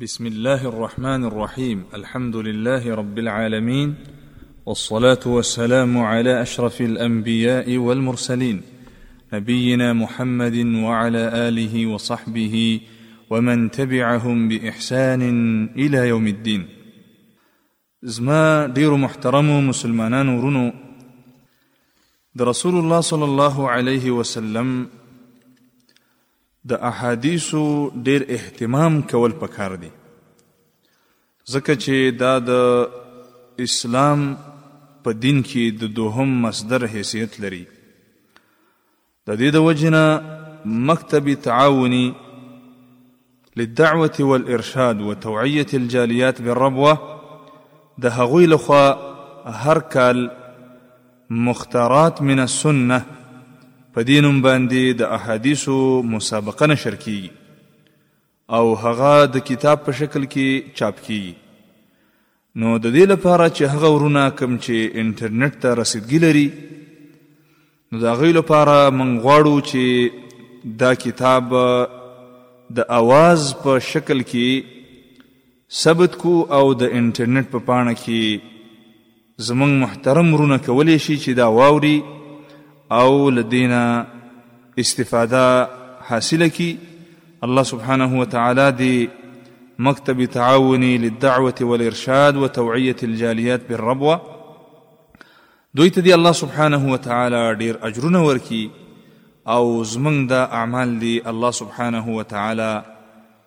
[0.00, 3.94] بسم الله الرحمن الرحيم الحمد لله رب العالمين
[4.66, 8.62] والصلاه والسلام على اشرف الانبياء والمرسلين
[9.32, 12.80] نبينا محمد وعلى اله وصحبه
[13.30, 15.22] ومن تبعهم باحسان
[15.76, 16.66] الى يوم الدين
[18.02, 20.72] زما دير محترمو مسلمان ورنو
[22.40, 24.86] رسول الله صلى الله عليه وسلم
[26.70, 27.64] د احادیثو
[28.06, 29.90] ډیر اهتمام کول پکار دی
[31.52, 32.52] ځکه چې دا د
[33.66, 34.20] اسلام
[35.04, 37.62] په دین کې د دوهم مصدر حیثیت لري
[39.26, 40.00] د دې د وجنه
[40.90, 42.04] مکتب تعاوني
[43.56, 46.98] للدعوة والإرشاد وتوعية الجاليات بالربوة
[48.04, 48.86] ده هغوي لخوا
[49.66, 49.78] هر
[51.46, 52.98] مختارات من السنه
[53.96, 55.74] په دینم باندې د احادیثو
[56.14, 57.30] مسابقه نشر کیږي
[58.56, 61.32] او هغه د کتاب په شکل کې چاپ کیږي
[62.64, 66.44] نو د دې لپاره چې هغه ورونه کم چې انټرنیټ ته رسیدګی لري
[67.92, 71.54] نو دا غوی لپاره من غواړو چې دا کتاب
[72.80, 75.24] د اواز په شکل کې
[75.84, 81.48] ثبت کو او د انټرنیټ په پاڼه کې زمنګ محترم ورونه کولی شي چې دا
[81.60, 81.94] واوري
[82.92, 84.04] او لدينا
[84.78, 85.68] استفاده
[86.02, 86.76] حاصله کی
[87.44, 89.08] الله سبحانه وتعالى دی
[89.78, 94.20] مكتب تعاوني للدعوة والإرشاد وتوعية الجاليات بالربوة
[95.74, 98.68] دویت دی الله سبحانه وتعالى ډیر اجرونه ورکی
[99.48, 102.82] او زمنګ دا اعمال دی الله سبحانه وتعالى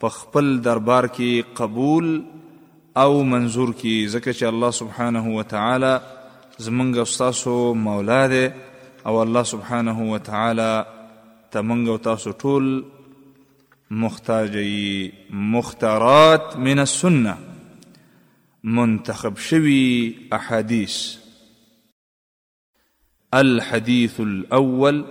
[0.00, 2.22] په خپل دربار کې قبول
[2.96, 6.00] او منظور کی ځکه چې الله سبحانه وتعالى
[6.58, 8.48] زمنګ استاسو مولا دی
[9.06, 10.86] او الله سبحانه وتعالى
[11.50, 12.84] تمنغ او تاسو ټول
[13.90, 17.38] مختاجي مختارات من السنه
[18.64, 21.16] منتخب شوي احاديث
[23.34, 25.04] الحديث الاول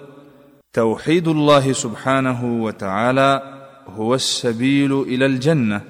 [0.74, 3.56] توحيد الله سبحانه وتعالى
[3.88, 5.81] هو السبيل الى الجنه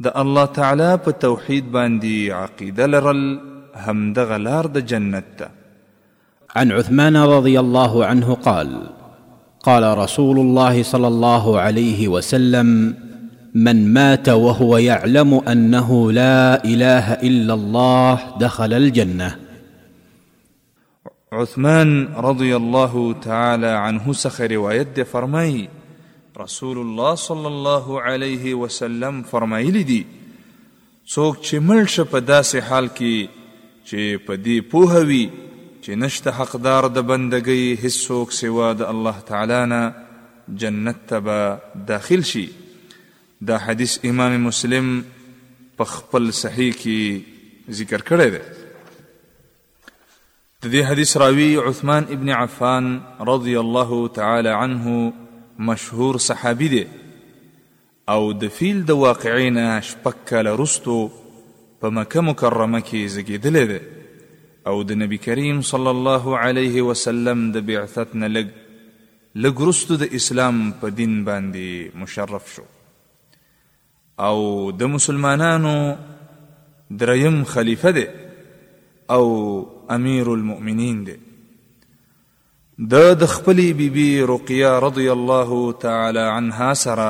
[0.00, 3.40] د الله تعالى بتوحيد باندي عقيدة لرل
[3.74, 5.48] همدغه لار د جنت
[6.56, 8.86] عن عثمان رضي الله عنه قال
[9.62, 12.94] قال رسول الله صلى الله عليه وسلم
[13.54, 19.36] من مات وهو يعلم انه لا اله الا الله دخل الجنه
[21.32, 25.68] عثمان رضي الله تعالى عنه سخر روایت فرمي
[26.38, 30.06] رسول الله صلى الله عليه وسلم فرمي لدي
[31.06, 33.28] سوك چه ملش په داسې حال کی
[33.84, 35.51] چه په دې
[35.84, 39.82] چې نشته حقدار د بندګۍ هیڅوک سوا د الله تعالی نه
[40.64, 41.38] جنت ته به
[41.92, 42.42] داخل شي
[43.50, 44.92] دا حدیث امام مسلم
[45.80, 48.42] په خپل صحیح کې ذکر کړی دی
[49.86, 52.88] د دې حدیث راوی عثمان ابن عفان
[53.30, 55.00] رضی الله تعالی عنه
[55.72, 56.84] مشهور صحابي دی
[58.14, 59.58] او د فیل د واقعین
[59.90, 61.00] شپک کاله رستو
[61.80, 63.80] په مکه مکرمه کې زګېدلی دی
[64.70, 68.48] او د نبی کریم صلی الله علیه وسلم د بعثت نه لګ
[69.44, 72.62] لګرستو د اسلام په دین باندې مشرف شو
[74.28, 74.36] او
[74.82, 75.72] د مسلمانانو
[77.00, 78.04] دریم خلیفہ دی
[79.14, 79.22] او
[79.94, 81.16] امیر المؤمنین دی
[82.94, 87.08] د د خپلې بیبي رقیه رضی الله تعالی عنها سره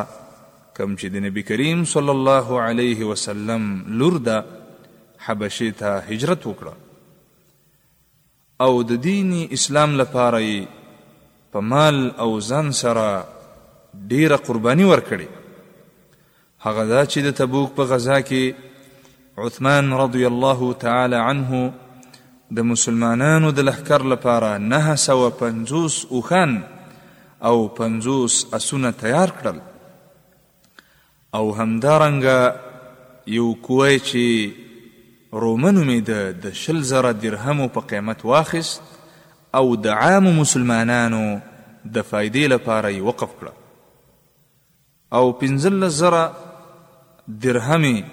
[0.77, 3.69] کم چې د نبی کریم صلی الله علیه وسلم
[4.05, 6.77] لور ده حبشې ته هجرت وکړه
[8.65, 10.41] او د دین اسلام لپاره
[11.55, 13.07] په مال او ځان سره
[14.11, 15.29] ډیره قرباني ورکړي
[16.67, 18.45] هغه دا چې د تبوک په غزا کې
[19.45, 21.51] عثمان رضی الله تعالی عنه
[22.59, 26.51] د مسلمانانو د لهکر لپاره نه سوه پنځوس اوښان
[27.51, 29.59] او پنځوس اسونه تیار کړل
[31.41, 32.39] او همدارنګه
[33.39, 34.25] یو کوی چې
[35.33, 38.83] رومنو می د شل زره درهمو په قیمت واخست
[39.61, 41.21] او د عام مسلمانانو
[41.85, 43.53] د فائدې لپاره یې وقف کړه
[45.21, 46.27] او پنځل زره
[47.47, 48.05] درهمې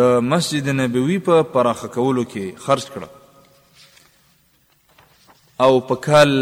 [0.00, 5.32] د مسجد نبوي په پراخه کولو کې خرج کړه
[5.68, 6.36] او په کال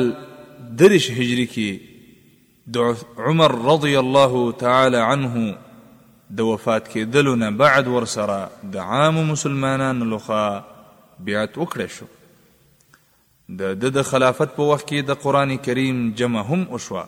[0.83, 2.79] درش هجری کې د
[3.31, 4.35] عمر رضی الله
[4.67, 5.37] تعالی عنه
[6.37, 10.45] د وفات کېدلو نه بعد ورسره د عام مسلمانانو لخوا
[11.27, 12.07] بیعت وکړی شو
[13.61, 17.03] د د د خلافت په وخت کې د قران کریم جمع هم وشوه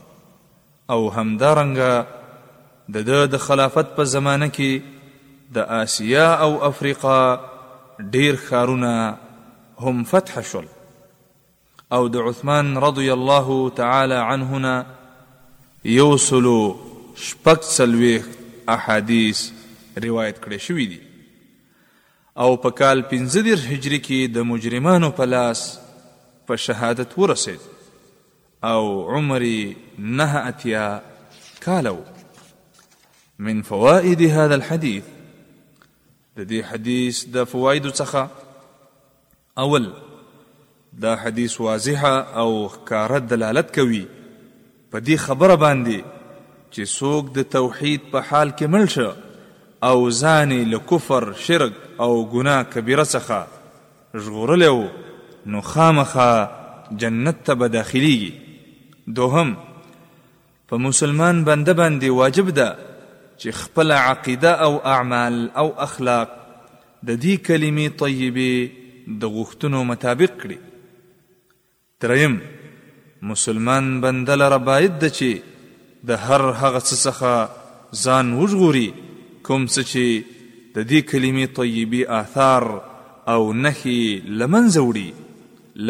[0.97, 7.17] او همدارنګه د د د خلافت په زمانه کې د آسیا او افریقا
[8.19, 8.94] ډیر خارونه
[9.81, 10.69] هم فتح شول
[11.97, 14.79] او د عثمان رضی الله تعالی عنه
[15.85, 16.61] یوصلو
[17.29, 19.50] شپږ څلوېښت احادیث
[20.02, 21.00] روایت کړی شوی دي
[22.44, 25.64] او په کال 15 هجری کې د مجرمانو په لاس
[26.50, 27.61] په شهادت ورسید
[28.70, 28.84] او
[29.16, 29.44] عمر
[30.20, 30.87] نه اتیا
[31.66, 31.96] کالو
[33.49, 35.02] من فوائد هذا الحديث
[36.37, 38.28] د دې حدیث د فواید څخه
[39.66, 39.87] اول
[41.05, 44.05] دا حدیث واضحه او ښکاره دلالت کوي
[44.90, 46.13] په دې خبره باندې
[46.75, 49.09] چې څوک د توحید په حال کې مړ شه
[49.88, 51.75] او ځان له کفر شرک
[52.05, 54.82] او ګناه کبیره څخه ژغورلی و
[55.55, 56.31] نو خامخا
[57.03, 58.32] جنت ته به داخلیږي
[59.21, 59.55] دوهم
[60.73, 62.69] په مسلمان بنده باندې واجب ده
[63.38, 66.29] چې خپل عقیده او اعمال او اخلاق
[67.03, 68.69] د دې کلمې طیبې
[69.25, 70.59] د غوښتنو مطابق کړي
[72.05, 72.32] دریم
[73.29, 75.54] مسلمان بنده لره باید ده چې
[76.09, 77.33] د هر هغه څه څخه
[78.06, 78.89] ځان وژغوري
[79.49, 80.05] کوم څه چې
[80.77, 82.62] د دې کلمې طیبي آثار
[83.35, 84.01] او نهي
[84.41, 85.09] لمنځه وړي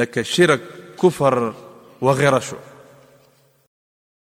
[0.03, 0.63] لکه شرک
[1.03, 1.35] کفر
[2.11, 2.59] وغیره شو